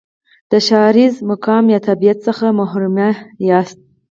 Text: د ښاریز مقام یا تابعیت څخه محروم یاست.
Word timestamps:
د 0.51 0.53
ښاریز 0.67 1.15
مقام 1.29 1.63
یا 1.73 1.79
تابعیت 1.87 2.17
څخه 2.27 2.45
محروم 2.59 2.95
یاست. 3.49 3.79